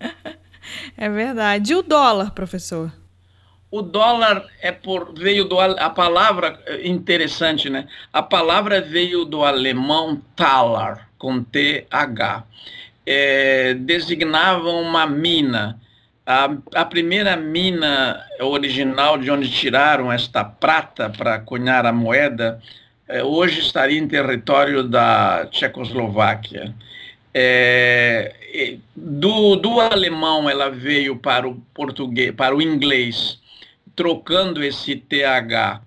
É. 0.01 0.11
é 1.07 1.09
verdade. 1.09 1.73
E 1.73 1.77
o 1.77 1.83
dólar, 1.83 2.31
professor? 2.31 2.93
O 3.71 3.83
dólar 3.83 4.47
é 4.63 4.71
por 4.71 5.13
veio 5.13 5.45
do 5.45 5.61
a 5.61 5.91
palavra 5.91 6.59
interessante, 6.83 7.69
né? 7.69 7.89
A 8.13 8.23
palavra 8.23 8.81
veio 8.81 9.25
do 9.25 9.45
alemão 9.45 10.23
Thaler 10.37 11.07
com 11.19 11.43
T 11.43 11.87
H. 11.91 12.45
É, 13.05 13.75
designava 13.75 14.69
uma 14.71 15.07
mina. 15.07 15.81
A, 16.27 16.57
a 16.75 16.85
primeira 16.85 17.37
mina 17.37 18.27
original 18.41 19.17
de 19.17 19.31
onde 19.31 19.49
tiraram 19.49 20.13
esta 20.13 20.45
prata 20.45 21.09
para 21.09 21.39
cunhar 21.39 21.87
a 21.87 21.93
moeda 21.93 22.61
é, 23.09 23.23
hoje 23.23 23.61
estaria 23.61 23.99
em 23.99 24.09
território 24.09 24.83
da 24.83 25.47
Tchecoslováquia. 25.47 26.75
É, 27.33 28.35
do, 28.95 29.55
do 29.55 29.81
alemão 29.81 30.51
ela 30.51 30.69
veio 30.69 31.17
para 31.17 31.47
o 31.47 31.55
português, 31.73 32.35
para 32.35 32.57
o 32.57 32.63
inglês, 32.63 33.39
trocando 33.95 34.65
esse 34.65 34.97
TH 34.97 35.81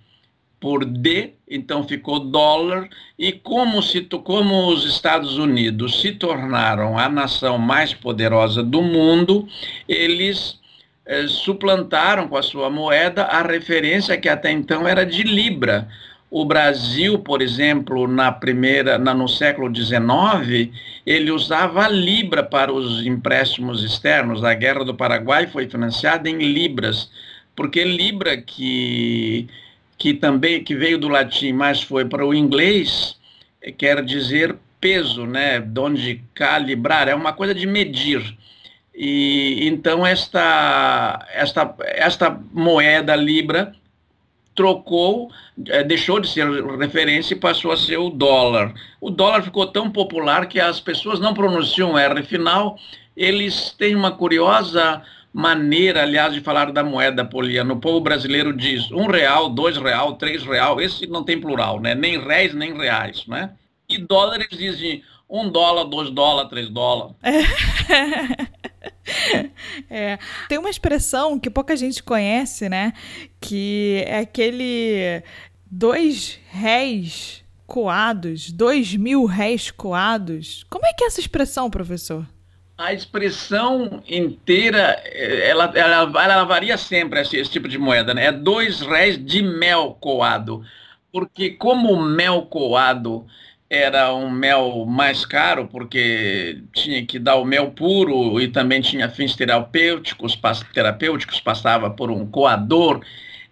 por 0.59 0.83
D, 0.83 1.31
então 1.49 1.87
ficou 1.87 2.19
dólar, 2.19 2.89
e 3.17 3.31
como, 3.31 3.81
se, 3.81 4.01
como 4.01 4.67
os 4.67 4.85
Estados 4.85 5.37
Unidos 5.37 6.01
se 6.01 6.11
tornaram 6.11 6.97
a 6.97 7.07
nação 7.07 7.57
mais 7.57 7.93
poderosa 7.93 8.61
do 8.61 8.81
mundo, 8.81 9.47
eles 9.87 10.59
eh, 11.05 11.27
suplantaram 11.27 12.27
com 12.27 12.37
a 12.37 12.43
sua 12.43 12.69
moeda 12.69 13.23
a 13.23 13.41
referência 13.41 14.17
que 14.17 14.27
até 14.27 14.51
então 14.51 14.87
era 14.87 15.05
de 15.05 15.23
Libra. 15.23 15.87
O 16.29 16.45
Brasil, 16.45 17.17
por 17.17 17.41
exemplo, 17.41 18.07
na 18.07 18.31
primeira, 18.31 18.99
na, 18.99 19.15
no 19.15 19.27
século 19.27 19.73
XIX, 19.75 20.69
ele 21.03 21.31
usava 21.31 21.85
a 21.85 21.89
libra 21.89 22.43
para 22.43 22.71
os 22.71 23.03
empréstimos 23.03 23.83
externos. 23.83 24.43
A 24.43 24.53
Guerra 24.53 24.85
do 24.85 24.93
Paraguai 24.93 25.47
foi 25.47 25.67
financiada 25.67 26.29
em 26.29 26.37
libras, 26.37 27.09
porque 27.55 27.83
libra 27.83 28.37
que 28.37 29.47
que 29.99 30.13
também 30.13 30.63
que 30.63 30.73
veio 30.73 30.97
do 30.97 31.09
latim, 31.09 31.51
mas 31.51 31.83
foi 31.83 32.05
para 32.05 32.25
o 32.25 32.33
inglês, 32.33 33.17
quer 33.77 34.03
dizer 34.03 34.55
peso, 34.79 35.25
né? 35.25 35.59
De 35.59 35.79
onde 35.79 36.23
calibrar 36.33 37.09
é 37.09 37.13
uma 37.13 37.33
coisa 37.33 37.53
de 37.53 37.67
medir. 37.67 38.37
E 38.95 39.67
então 39.67 40.07
esta 40.07 41.27
esta 41.33 41.75
esta 41.79 42.41
moeda 42.53 43.15
libra 43.15 43.73
trocou, 44.55 45.31
é, 45.67 45.83
deixou 45.83 46.19
de 46.19 46.29
ser 46.29 46.45
referência 46.77 47.33
e 47.33 47.39
passou 47.39 47.71
a 47.71 47.77
ser 47.77 47.97
o 47.97 48.09
dólar. 48.09 48.73
O 48.99 49.09
dólar 49.09 49.41
ficou 49.43 49.67
tão 49.67 49.89
popular 49.89 50.47
que 50.47 50.59
as 50.59 50.79
pessoas 50.79 51.19
não 51.19 51.33
pronunciam 51.33 51.97
R 51.97 52.23
final, 52.23 52.77
eles 53.15 53.71
têm 53.77 53.95
uma 53.95 54.11
curiosa 54.11 55.01
maneira, 55.33 56.01
aliás, 56.03 56.33
de 56.33 56.41
falar 56.41 56.71
da 56.71 56.83
moeda, 56.83 57.23
Poliana. 57.23 57.73
O 57.73 57.79
povo 57.79 58.01
brasileiro 58.01 58.55
diz 58.55 58.91
um 58.91 59.07
real, 59.07 59.49
dois 59.49 59.77
real, 59.77 60.15
três 60.15 60.43
real, 60.43 60.81
esse 60.81 61.07
não 61.07 61.23
tem 61.23 61.39
plural, 61.39 61.79
né? 61.79 61.93
Nem 61.95 62.19
réis, 62.19 62.53
nem 62.53 62.75
reais, 62.75 63.25
né? 63.27 63.51
E 63.87 63.97
dólares 63.97 64.49
dizem 64.51 65.03
um 65.29 65.49
dólar, 65.49 65.85
dois 65.85 66.09
dólares, 66.09 66.49
três 66.49 66.69
dólares. 66.69 67.15
É. 69.89 70.19
Tem 70.47 70.59
uma 70.59 70.69
expressão 70.69 71.39
que 71.39 71.49
pouca 71.49 71.75
gente 71.75 72.03
conhece, 72.03 72.69
né? 72.69 72.93
Que 73.41 74.03
é 74.05 74.19
aquele 74.19 75.23
dois 75.65 76.39
réis 76.49 77.43
coados, 77.65 78.51
dois 78.51 78.95
mil 78.95 79.25
réis 79.25 79.71
coados. 79.71 80.63
Como 80.69 80.85
é 80.85 80.93
que 80.93 81.03
é 81.03 81.07
essa 81.07 81.19
expressão, 81.19 81.69
professor? 81.69 82.23
A 82.79 82.93
expressão 82.93 84.01
inteira, 84.07 84.79
ela, 85.13 85.65
ela, 85.75 86.23
ela 86.23 86.43
varia 86.45 86.77
sempre, 86.77 87.19
esse, 87.19 87.35
esse, 87.35 87.51
tipo 87.51 87.67
de 87.67 87.77
moeda, 87.77 88.13
né? 88.13 88.27
É 88.27 88.31
dois 88.31 88.79
réis 88.79 89.21
de 89.21 89.43
mel 89.43 89.97
coado. 89.99 90.63
Porque 91.11 91.49
como 91.49 91.91
o 91.91 92.01
mel 92.01 92.43
coado 92.43 93.27
era 93.69 94.15
um 94.15 94.31
mel 94.31 94.85
mais 94.85 95.25
caro, 95.25 95.67
porque 95.67 96.63
tinha 96.71 97.05
que 97.05 97.19
dar 97.19 97.35
o 97.35 97.43
mel 97.43 97.71
puro 97.71 98.39
e 98.39 98.47
também 98.47 98.79
tinha 98.79 99.09
fins 99.09 99.35
terapêuticos, 99.35 100.39
terapêuticos 100.73 101.41
passava 101.41 101.89
por 101.89 102.09
um 102.09 102.25
coador. 102.25 103.01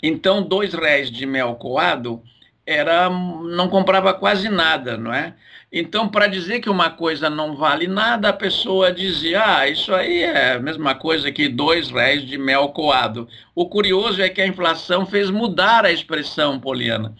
Então, 0.01 0.41
dois 0.41 0.73
réis 0.73 1.11
de 1.11 1.25
mel 1.25 1.55
coado 1.55 2.23
era 2.67 3.09
não 3.09 3.69
comprava 3.69 4.13
quase 4.13 4.49
nada, 4.49 4.97
não 4.97 5.13
é? 5.13 5.33
Então, 5.71 6.07
para 6.09 6.27
dizer 6.27 6.59
que 6.59 6.69
uma 6.69 6.89
coisa 6.89 7.29
não 7.29 7.55
vale 7.55 7.87
nada, 7.87 8.29
a 8.29 8.33
pessoa 8.33 8.91
dizia: 8.91 9.41
ah, 9.43 9.67
isso 9.69 9.93
aí 9.95 10.23
é 10.23 10.53
a 10.53 10.59
mesma 10.59 10.93
coisa 10.93 11.31
que 11.31 11.47
dois 11.47 11.89
réis 11.89 12.23
de 12.23 12.37
mel 12.37 12.69
coado. 12.69 13.27
O 13.55 13.67
curioso 13.67 14.21
é 14.21 14.29
que 14.29 14.41
a 14.41 14.47
inflação 14.47 15.05
fez 15.05 15.29
mudar 15.29 15.85
a 15.85 15.91
expressão, 15.91 16.59
Poliana 16.59 17.15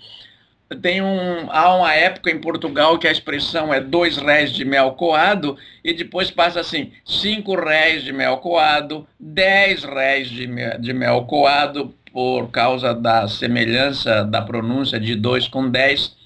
tem 0.76 1.02
um, 1.02 1.50
há 1.50 1.76
uma 1.76 1.94
época 1.94 2.30
em 2.30 2.40
Portugal 2.40 3.00
que 3.00 3.08
a 3.08 3.12
expressão 3.12 3.74
é 3.74 3.80
dois 3.80 4.18
réis 4.18 4.52
de 4.52 4.66
mel 4.66 4.92
coado 4.92 5.58
e 5.84 5.94
depois 5.94 6.30
passa 6.30 6.60
assim, 6.60 6.92
cinco 7.06 7.56
réis 7.56 8.04
de 8.04 8.12
mel 8.12 8.38
coado, 8.38 9.08
dez 9.18 9.84
réis 9.86 10.30
de 10.30 10.48
de 10.80 10.94
mel 10.94 11.24
coado 11.24 11.94
por 12.18 12.50
causa 12.50 12.96
da 12.96 13.28
semelhança 13.28 14.24
da 14.24 14.42
pronúncia 14.42 15.00
de 15.00 15.14
dois 15.14 15.48
com 15.48 15.70
dez. 15.70 16.18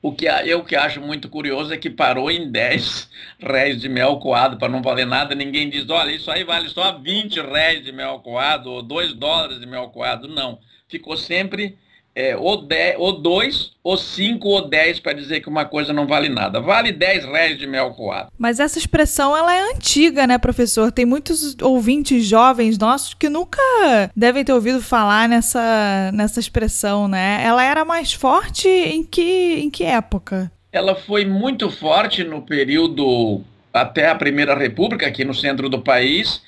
O 0.00 0.14
que 0.14 0.24
eu 0.24 0.64
que 0.64 0.74
acho 0.74 0.98
muito 0.98 1.28
curioso 1.28 1.74
é 1.74 1.76
que 1.76 1.90
parou 1.90 2.30
em 2.30 2.50
10 2.50 3.10
réis 3.38 3.82
de 3.82 3.86
mel 3.86 4.16
coado 4.16 4.56
para 4.56 4.70
não 4.70 4.80
valer 4.80 5.06
nada. 5.06 5.34
Ninguém 5.34 5.68
diz, 5.68 5.90
olha, 5.90 6.10
isso 6.10 6.30
aí 6.30 6.42
vale 6.42 6.70
só 6.70 6.98
20 6.98 7.38
réis 7.42 7.84
de 7.84 7.92
mel 7.92 8.20
coado 8.20 8.70
ou 8.72 8.82
2 8.82 9.12
dólares 9.12 9.60
de 9.60 9.66
mel 9.66 9.90
coado. 9.90 10.26
Não. 10.26 10.58
Ficou 10.88 11.18
sempre 11.18 11.76
é, 12.14 12.36
ou, 12.36 12.62
10, 12.62 12.94
ou 12.98 13.20
2, 13.20 13.72
ou 13.82 13.96
5, 13.96 14.48
ou 14.48 14.68
10 14.68 15.00
para 15.00 15.12
dizer 15.12 15.40
que 15.40 15.48
uma 15.48 15.64
coisa 15.64 15.92
não 15.92 16.06
vale 16.06 16.28
nada. 16.28 16.60
Vale 16.60 16.92
10 16.92 17.24
réis 17.24 17.58
de 17.58 17.66
mel 17.66 17.90
coado. 17.90 18.30
Mas 18.38 18.60
essa 18.60 18.78
expressão 18.78 19.36
ela 19.36 19.52
é 19.52 19.72
antiga, 19.72 20.26
né, 20.26 20.38
professor? 20.38 20.92
Tem 20.92 21.04
muitos 21.04 21.56
ouvintes 21.60 22.24
jovens 22.24 22.78
nossos 22.78 23.14
que 23.14 23.28
nunca 23.28 23.60
devem 24.14 24.44
ter 24.44 24.52
ouvido 24.52 24.80
falar 24.80 25.28
nessa, 25.28 26.10
nessa 26.12 26.38
expressão, 26.38 27.08
né? 27.08 27.42
Ela 27.44 27.64
era 27.64 27.84
mais 27.84 28.12
forte 28.12 28.68
em 28.68 29.02
que, 29.02 29.60
em 29.60 29.70
que 29.70 29.84
época? 29.84 30.50
Ela 30.72 30.94
foi 30.94 31.24
muito 31.24 31.70
forte 31.70 32.22
no 32.24 32.42
período 32.42 33.42
até 33.72 34.08
a 34.08 34.14
Primeira 34.14 34.56
República, 34.56 35.06
aqui 35.06 35.24
no 35.24 35.34
centro 35.34 35.68
do 35.68 35.80
país, 35.80 36.42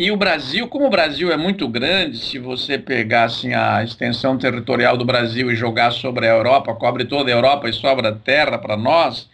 e 0.00 0.10
o 0.10 0.16
Brasil, 0.16 0.66
como 0.66 0.86
o 0.86 0.90
Brasil 0.90 1.30
é 1.30 1.36
muito 1.36 1.68
grande, 1.68 2.16
se 2.16 2.38
você 2.38 2.78
pegar 2.78 3.24
assim, 3.24 3.52
a 3.52 3.84
extensão 3.84 4.38
territorial 4.38 4.96
do 4.96 5.04
Brasil 5.04 5.52
e 5.52 5.54
jogar 5.54 5.90
sobre 5.90 6.26
a 6.26 6.30
Europa, 6.30 6.74
cobre 6.74 7.04
toda 7.04 7.30
a 7.30 7.34
Europa 7.34 7.68
e 7.68 7.72
sobra 7.74 8.10
terra 8.10 8.56
para 8.56 8.78
nós, 8.78 9.28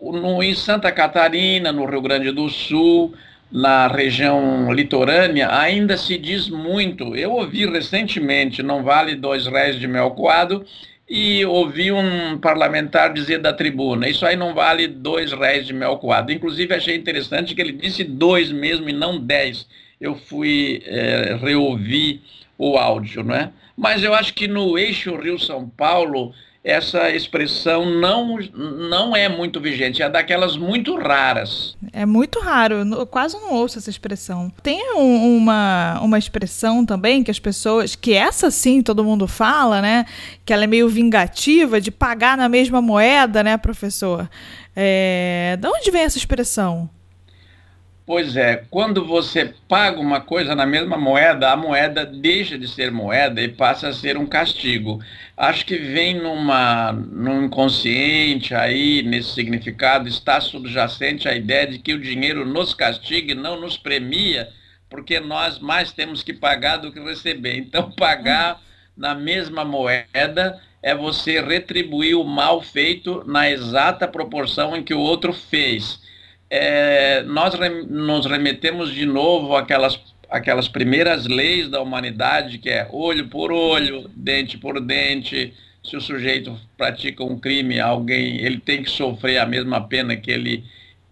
no, 0.00 0.42
em 0.42 0.54
Santa 0.54 0.90
Catarina, 0.90 1.70
no 1.70 1.84
Rio 1.84 2.00
Grande 2.00 2.30
do 2.30 2.48
Sul, 2.48 3.12
na 3.52 3.88
região 3.88 4.72
litorânea, 4.72 5.54
ainda 5.54 5.98
se 5.98 6.16
diz 6.16 6.48
muito. 6.48 7.14
Eu 7.14 7.32
ouvi 7.32 7.66
recentemente, 7.66 8.62
não 8.62 8.82
vale 8.82 9.14
dois 9.14 9.46
réis 9.46 9.78
de 9.78 9.86
mel 9.86 10.12
coado, 10.12 10.64
e 11.06 11.44
ouvi 11.44 11.92
um 11.92 12.38
parlamentar 12.38 13.12
dizer 13.12 13.38
da 13.40 13.52
tribuna, 13.52 14.08
isso 14.08 14.24
aí 14.24 14.34
não 14.34 14.54
vale 14.54 14.88
dois 14.88 15.30
réis 15.30 15.66
de 15.66 15.74
mel 15.74 15.98
coado. 15.98 16.32
Inclusive 16.32 16.72
achei 16.74 16.96
interessante 16.96 17.54
que 17.54 17.60
ele 17.60 17.72
disse 17.72 18.02
dois 18.02 18.50
mesmo 18.50 18.88
e 18.88 18.94
não 18.94 19.18
dez 19.18 19.66
eu 20.00 20.16
fui 20.16 20.82
é, 20.86 21.36
reouvir 21.40 22.22
o 22.56 22.76
áudio, 22.76 23.22
não 23.22 23.34
é? 23.34 23.52
Mas 23.76 24.02
eu 24.02 24.14
acho 24.14 24.34
que 24.34 24.48
no 24.48 24.78
eixo 24.78 25.16
Rio-São 25.16 25.68
Paulo 25.68 26.32
essa 26.62 27.10
expressão 27.10 27.86
não, 27.86 28.38
não 28.54 29.16
é 29.16 29.30
muito 29.30 29.58
vigente, 29.58 30.02
é 30.02 30.10
daquelas 30.10 30.58
muito 30.58 30.94
raras. 30.94 31.74
É 31.90 32.04
muito 32.04 32.38
raro, 32.38 32.74
eu 32.74 33.06
quase 33.06 33.34
não 33.38 33.54
ouço 33.54 33.78
essa 33.78 33.88
expressão. 33.88 34.52
Tem 34.62 34.94
um, 34.94 35.38
uma, 35.38 35.98
uma 36.02 36.18
expressão 36.18 36.84
também 36.84 37.24
que 37.24 37.30
as 37.30 37.38
pessoas, 37.38 37.96
que 37.96 38.12
essa 38.12 38.50
sim 38.50 38.82
todo 38.82 39.02
mundo 39.02 39.26
fala, 39.26 39.80
né? 39.80 40.04
Que 40.44 40.52
ela 40.52 40.64
é 40.64 40.66
meio 40.66 40.86
vingativa, 40.88 41.80
de 41.80 41.90
pagar 41.90 42.36
na 42.36 42.48
mesma 42.48 42.82
moeda, 42.82 43.42
né, 43.42 43.56
professor? 43.56 44.28
É, 44.76 45.56
de 45.58 45.66
onde 45.66 45.90
vem 45.90 46.02
essa 46.02 46.18
expressão? 46.18 46.90
Pois 48.10 48.36
é, 48.36 48.64
quando 48.68 49.04
você 49.04 49.54
paga 49.68 50.00
uma 50.00 50.20
coisa 50.20 50.52
na 50.52 50.66
mesma 50.66 50.98
moeda, 50.98 51.52
a 51.52 51.56
moeda 51.56 52.04
deixa 52.04 52.58
de 52.58 52.66
ser 52.66 52.90
moeda 52.90 53.40
e 53.40 53.46
passa 53.46 53.86
a 53.86 53.92
ser 53.92 54.16
um 54.16 54.26
castigo. 54.26 55.00
Acho 55.36 55.64
que 55.64 55.78
vem 55.78 56.20
numa, 56.20 56.90
num 56.90 57.44
inconsciente 57.44 58.52
aí, 58.52 59.00
nesse 59.04 59.30
significado, 59.34 60.08
está 60.08 60.40
subjacente 60.40 61.28
a 61.28 61.36
ideia 61.36 61.68
de 61.68 61.78
que 61.78 61.94
o 61.94 62.00
dinheiro 62.00 62.44
nos 62.44 62.74
castiga 62.74 63.30
e 63.30 63.36
não 63.36 63.60
nos 63.60 63.78
premia, 63.78 64.48
porque 64.88 65.20
nós 65.20 65.60
mais 65.60 65.92
temos 65.92 66.20
que 66.24 66.32
pagar 66.32 66.78
do 66.78 66.90
que 66.90 66.98
receber. 66.98 67.58
Então, 67.58 67.92
pagar 67.94 68.60
na 68.96 69.14
mesma 69.14 69.64
moeda 69.64 70.60
é 70.82 70.96
você 70.96 71.40
retribuir 71.40 72.18
o 72.18 72.24
mal 72.24 72.60
feito 72.60 73.22
na 73.24 73.48
exata 73.48 74.08
proporção 74.08 74.76
em 74.76 74.82
que 74.82 74.94
o 74.94 74.98
outro 74.98 75.32
fez 75.32 75.99
é, 76.50 77.22
nós 77.22 77.54
nos 77.88 78.26
remetemos 78.26 78.92
de 78.92 79.06
novo 79.06 79.54
àquelas, 79.54 80.00
aquelas 80.28 80.66
primeiras 80.66 81.28
leis 81.28 81.68
da 81.68 81.80
humanidade, 81.80 82.58
que 82.58 82.68
é 82.68 82.88
olho 82.90 83.28
por 83.28 83.52
olho, 83.52 84.10
dente 84.16 84.58
por 84.58 84.80
dente. 84.80 85.54
Se 85.82 85.96
o 85.96 86.00
sujeito 86.00 86.58
pratica 86.76 87.22
um 87.22 87.38
crime, 87.38 87.78
alguém 87.78 88.38
ele 88.38 88.58
tem 88.58 88.82
que 88.82 88.90
sofrer 88.90 89.38
a 89.38 89.46
mesma 89.46 89.80
pena 89.80 90.16
que 90.16 90.30
ele 90.30 90.64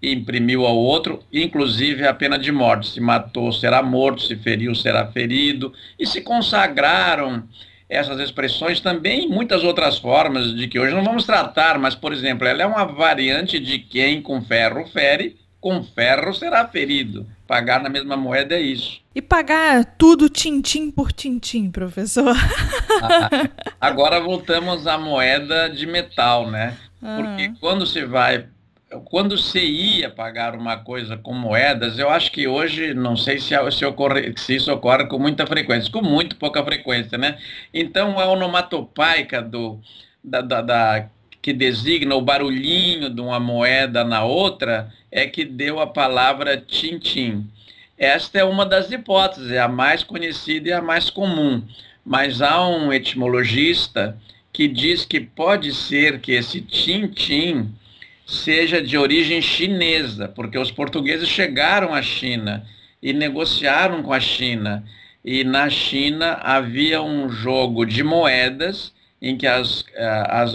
imprimiu 0.03 0.67
ao 0.67 0.77
outro, 0.77 1.23
inclusive 1.33 2.07
a 2.07 2.13
pena 2.13 2.39
de 2.39 2.51
morte. 2.51 2.89
Se 2.89 3.01
matou, 3.01 3.53
será 3.53 3.83
morto, 3.83 4.23
se 4.23 4.37
feriu, 4.37 4.75
será 4.75 5.07
ferido. 5.07 5.73
E 5.99 6.07
se 6.07 6.21
consagraram 6.21 7.45
essas 7.89 8.21
expressões 8.21 8.81
também 8.81 9.25
em 9.25 9.29
muitas 9.29 9.65
outras 9.65 9.99
formas 9.99 10.55
de 10.55 10.69
que 10.69 10.79
hoje 10.79 10.95
não 10.95 11.05
vamos 11.05 11.25
tratar, 11.25 11.79
mas, 11.79 11.95
por 11.95 12.13
exemplo, 12.13 12.47
ela 12.47 12.63
é 12.63 12.67
uma 12.67 12.85
variante 12.85 13.59
de 13.59 13.79
quem 13.79 14.21
com 14.21 14.43
ferro 14.43 14.87
fere, 14.87 15.37
com 15.61 15.83
ferro 15.83 16.35
será 16.35 16.67
ferido. 16.69 17.27
Pagar 17.47 17.83
na 17.83 17.89
mesma 17.89 18.17
moeda 18.17 18.55
é 18.55 18.61
isso. 18.61 19.01
E 19.15 19.23
pagar 19.23 19.85
tudo 19.97 20.29
tintim 20.29 20.91
por 20.91 21.11
tintim, 21.13 21.71
professor? 21.71 22.37
Ah, 23.03 23.31
agora 23.81 24.21
voltamos 24.21 24.87
à 24.87 24.99
moeda 24.99 25.69
de 25.69 25.87
metal, 25.87 26.51
né? 26.51 26.77
Porque 27.01 27.53
quando 27.61 27.87
se 27.87 28.05
vai 28.05 28.47
quando 29.05 29.37
se 29.37 29.61
ia 29.61 30.09
pagar 30.09 30.55
uma 30.55 30.79
coisa 30.79 31.17
com 31.17 31.35
moedas, 31.35 31.99
eu 31.99 32.09
acho 32.09 32.33
que 32.33 32.49
hoje, 32.49 32.95
não 32.95 33.17
sei 33.17 33.39
se, 33.39 33.55
se, 33.71 33.85
ocorre, 33.85 34.33
se 34.37 34.57
isso 34.57 34.73
ocorre 34.73 35.07
com 35.07 35.19
muita 35.19 35.47
frequência, 35.47 35.93
com 35.93 36.01
muito 36.01 36.37
pouca 36.37 36.65
frequência, 36.65 37.19
né? 37.19 37.39
Então, 37.73 38.19
a 38.19 38.27
onomatopaica 38.27 39.43
do, 39.43 39.79
da, 40.25 40.41
da, 40.41 40.63
da, 40.63 41.09
que 41.43 41.53
designa 41.53 42.15
o 42.15 42.23
barulhinho 42.23 43.11
de 43.11 43.21
uma 43.21 43.39
moeda 43.39 44.05
na 44.05 44.25
outra 44.25 44.91
é 45.13 45.27
que 45.27 45.45
deu 45.45 45.81
a 45.81 45.87
palavra 45.87 46.57
tintim. 46.57 47.47
Esta 47.99 48.39
é 48.39 48.45
uma 48.45 48.65
das 48.65 48.91
hipóteses, 48.91 49.51
é 49.51 49.59
a 49.59 49.69
mais 49.69 50.03
conhecida 50.03 50.69
e 50.69 50.73
a 50.73 50.81
mais 50.81 51.11
comum. 51.11 51.63
Mas 52.05 52.41
há 52.41 52.67
um 52.67 52.91
etimologista 52.91 54.17
que 54.51 54.67
diz 54.67 55.05
que 55.05 55.21
pode 55.21 55.75
ser 55.75 56.21
que 56.21 56.33
esse 56.33 56.63
tintim 56.63 57.75
seja 58.29 58.83
de 58.83 58.99
origem 58.99 59.41
chinesa, 59.41 60.29
porque 60.29 60.59
os 60.59 60.71
portugueses 60.71 61.27
chegaram 61.27 61.95
à 61.95 62.03
China 62.03 62.63
e 63.03 63.15
negociaram 63.15 64.03
com 64.03 64.13
a 64.13 64.21
China. 64.21 64.85
E 65.25 65.43
na 65.45 65.71
China 65.71 66.39
havia 66.43 67.01
um 67.01 67.31
jogo 67.31 67.87
de 67.87 68.05
moedas 68.05 68.93
em 69.21 69.35
que 69.37 69.47
as, 69.47 69.83
eh, 69.95 70.27
as 70.29 70.55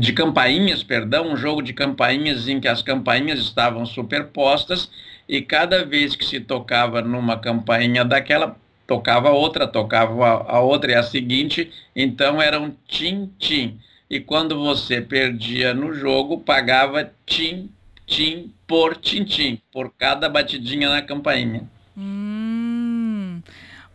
de 0.00 0.12
campainhas, 0.12 0.82
perdão, 0.82 1.32
um 1.32 1.36
jogo 1.36 1.62
de 1.62 1.72
campainhas 1.72 2.48
em 2.48 2.60
que 2.60 2.66
as 2.66 2.82
campainhas 2.82 3.38
estavam 3.38 3.86
superpostas 3.86 4.90
e 5.28 5.40
cada 5.40 5.84
vez 5.84 6.16
que 6.16 6.24
se 6.24 6.40
tocava 6.40 7.00
numa 7.00 7.38
campainha 7.38 8.04
daquela 8.04 8.56
tocava 8.84 9.30
outra, 9.30 9.66
tocava 9.68 10.26
a, 10.26 10.56
a 10.56 10.60
outra 10.60 10.90
e 10.90 10.94
a 10.96 11.04
seguinte, 11.04 11.70
então 11.94 12.42
era 12.42 12.60
um 12.60 12.74
tim-tim 12.88 13.78
e 14.12 14.20
quando 14.20 14.58
você 14.58 15.00
perdia 15.00 15.72
no 15.72 15.94
jogo, 15.94 16.38
pagava 16.38 17.10
tim, 17.24 17.70
tim 18.06 18.52
por 18.66 18.94
tim-tim, 18.94 19.58
por 19.72 19.90
cada 19.96 20.28
batidinha 20.28 20.90
na 20.90 21.00
campainha. 21.00 21.62
Hum. 21.96 23.40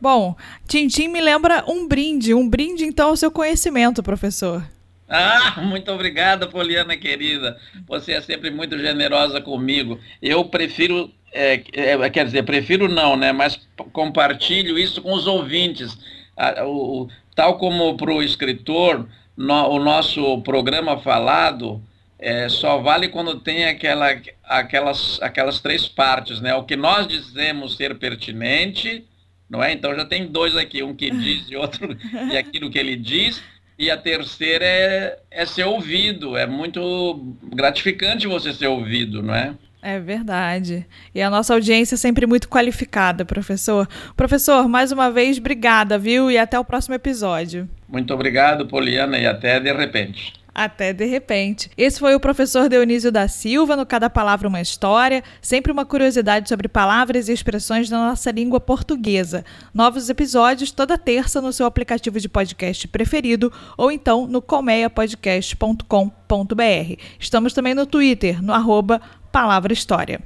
Bom, 0.02 0.36
tim-tim 0.68 1.08
me 1.08 1.22
lembra 1.22 1.64
um 1.68 1.88
brinde, 1.88 2.34
um 2.34 2.50
brinde 2.50 2.84
então 2.84 3.10
ao 3.10 3.16
seu 3.16 3.30
conhecimento, 3.30 4.02
professor. 4.02 4.68
Ah, 5.08 5.62
muito 5.62 5.92
obrigada, 5.92 6.48
Poliana 6.48 6.98
querida. 6.98 7.56
Você 7.88 8.14
é 8.14 8.22
sempre 8.22 8.50
muito 8.50 8.76
generosa 8.80 9.40
comigo. 9.40 10.00
Eu 10.20 10.46
prefiro, 10.46 11.12
é, 11.32 11.62
é, 11.74 12.10
quer 12.10 12.26
dizer, 12.26 12.42
prefiro 12.42 12.88
não, 12.88 13.16
né? 13.16 13.32
Mas 13.32 13.60
compartilho 13.94 14.80
isso 14.80 15.00
com 15.00 15.14
os 15.14 15.28
ouvintes. 15.28 15.96
Ah, 16.36 16.66
o, 16.66 17.08
tal 17.36 17.60
como 17.60 17.96
para 17.96 18.12
o 18.12 18.24
escritor, 18.24 19.08
no, 19.38 19.70
o 19.70 19.80
nosso 19.80 20.42
programa 20.42 20.98
falado 20.98 21.82
é, 22.20 22.50
só 22.50 22.80
vale 22.80 23.10
quando 23.10 23.40
tem 23.40 23.66
aquela, 23.66 24.20
aquelas, 24.44 25.22
aquelas 25.22 25.60
três 25.60 25.88
partes, 25.88 26.42
né? 26.42 26.56
O 26.56 26.64
que 26.64 26.76
nós 26.76 27.08
dizemos 27.08 27.78
ser 27.78 27.96
pertinente, 28.00 29.06
não 29.48 29.64
é? 29.64 29.72
Então 29.72 29.96
já 29.96 30.04
tem 30.04 30.26
dois 30.26 30.58
aqui, 30.58 30.82
um 30.82 30.96
que 30.96 31.12
diz 31.12 31.48
e 31.50 31.56
outro 31.56 31.96
e 32.32 32.36
aquilo 32.36 32.72
que 32.72 32.80
ele 32.80 32.96
diz. 32.96 33.42
E 33.78 33.92
a 33.92 33.98
terceira 33.98 34.66
é, 34.66 35.20
é 35.30 35.46
ser 35.46 35.66
ouvido. 35.66 36.36
É 36.36 36.48
muito 36.48 37.36
gratificante 37.44 38.26
você 38.26 38.52
ser 38.52 38.66
ouvido, 38.66 39.22
não 39.22 39.36
é? 39.36 39.54
É 39.82 40.00
verdade. 40.00 40.86
E 41.14 41.22
a 41.22 41.30
nossa 41.30 41.54
audiência 41.54 41.96
é 41.96 41.98
sempre 41.98 42.26
muito 42.26 42.50
qualificada, 42.50 43.24
professor. 43.24 43.88
Professor, 44.16 44.68
mais 44.68 44.92
uma 44.92 45.12
vez, 45.12 45.38
obrigada, 45.38 45.98
viu? 45.98 46.32
E 46.32 46.38
até 46.38 46.60
o 46.60 46.66
próximo 46.66 46.96
episódio. 46.96 47.70
Muito 47.88 48.14
obrigado, 48.14 48.68
Poliana, 48.68 49.18
e 49.18 49.26
até 49.26 49.60
de 49.60 49.72
repente. 49.72 50.34
Até 50.58 50.92
de 50.92 51.06
repente. 51.06 51.70
Esse 51.78 52.00
foi 52.00 52.16
o 52.16 52.20
professor 52.20 52.68
Dionísio 52.68 53.12
da 53.12 53.28
Silva, 53.28 53.76
no 53.76 53.86
Cada 53.86 54.10
Palavra 54.10 54.48
uma 54.48 54.60
História, 54.60 55.24
sempre 55.40 55.72
uma 55.72 55.86
curiosidade 55.86 56.50
sobre 56.50 56.68
palavras 56.68 57.30
e 57.30 57.32
expressões 57.32 57.88
da 57.88 58.00
nossa 58.00 58.32
língua 58.32 58.60
portuguesa. 58.60 59.46
Novos 59.72 60.10
episódios 60.10 60.72
toda 60.72 60.98
terça 60.98 61.40
no 61.40 61.54
seu 61.54 61.68
aplicativo 61.68 62.20
de 62.20 62.28
podcast 62.28 62.88
preferido 62.88 63.54
ou 63.78 63.92
então 63.92 64.26
no 64.26 64.42
colmeiapodcast.com.br. 64.42 67.02
Estamos 67.20 67.54
também 67.54 67.76
no 67.76 67.86
Twitter, 67.86 68.42
no 68.42 68.52
arroba 68.52 69.00
Palavra 69.32 69.74
História. 69.74 70.22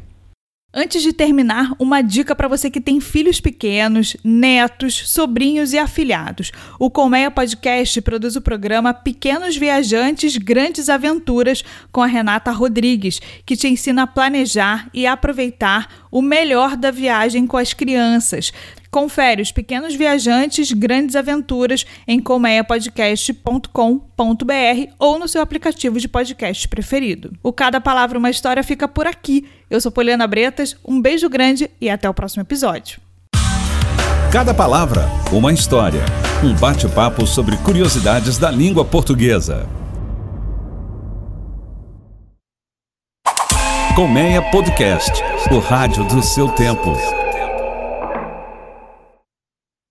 Antes 0.74 1.04
de 1.04 1.12
terminar, 1.12 1.74
uma 1.78 2.02
dica 2.02 2.34
para 2.34 2.48
você 2.48 2.70
que 2.72 2.80
tem 2.80 3.02
filhos 3.02 3.42
pequenos, 3.42 4.16
netos, 4.24 5.10
sobrinhos 5.10 5.74
e 5.74 5.78
afilhados. 5.78 6.50
O 6.80 6.90
Colmeia 6.90 7.30
Podcast 7.30 8.00
produz 8.02 8.38
o 8.38 8.42
programa 8.42 8.94
Pequenos 8.94 9.58
Viajantes, 9.58 10.38
Grandes 10.38 10.88
Aventuras 10.88 11.62
com 11.92 12.02
a 12.02 12.08
Renata 12.08 12.52
Rodrigues, 12.52 13.20
que 13.46 13.58
te 13.58 13.68
ensina 13.68 14.04
a 14.04 14.08
planejar 14.08 14.88
e 14.94 15.06
aproveitar 15.06 15.90
o 16.10 16.22
melhor 16.22 16.78
da 16.78 16.90
viagem 16.90 17.46
com 17.46 17.58
as 17.58 17.74
crianças. 17.74 18.54
Confere 18.92 19.42
os 19.42 19.54
pequenos 19.54 19.96
viajantes, 19.96 20.74
grandes 20.74 21.16
aventuras 21.16 21.86
em 22.06 22.20
colmeiapodcast.com.br 22.20 24.94
ou 25.00 25.18
no 25.18 25.30
seu 25.30 25.42
aplicativo 25.42 25.98
de 25.98 26.10
podcast 26.10 26.68
preferido. 26.68 27.32
O 27.42 27.54
Cada 27.54 27.80
Palavra 27.80 28.20
Uma 28.20 28.30
História 28.30 28.62
fica 28.62 28.90
por 28.90 29.08
aqui. 29.08 29.48
Eu 29.70 29.80
sou 29.80 29.94
Poliana 29.94 30.28
Bretas, 30.28 30.76
um 30.86 31.02
beijo 31.02 31.30
grande 31.30 31.72
e 31.80 31.90
até 31.90 32.10
o 32.10 32.14
próximo 32.14 32.42
episódio. 32.42 33.00
Cada 34.30 34.54
palavra, 34.54 35.06
uma 35.32 35.54
história. 35.54 36.02
Um 36.44 36.54
bate-papo 36.54 37.26
sobre 37.26 37.56
curiosidades 37.58 38.38
da 38.38 38.52
língua 38.52 38.84
portuguesa. 38.84 39.70
Colmeia 43.96 44.42
Podcast, 44.42 45.22
o 45.52 45.60
rádio 45.60 46.04
do 46.06 46.22
seu 46.22 46.50
tempo. 46.50 47.21